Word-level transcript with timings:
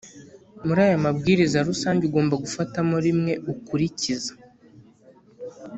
muri 0.65 0.79
aya 0.87 1.03
mabwiriza 1.05 1.57
rusange 1.69 2.01
ugomba 2.05 2.35
gufatamo 2.43 2.95
rimwe 3.05 3.33
ukurikiza 3.51 4.31